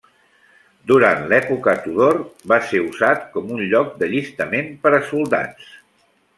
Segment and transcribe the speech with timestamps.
[0.91, 5.73] Durant l'època Tudor va ser usat com un lloc d'allistament per a soldats.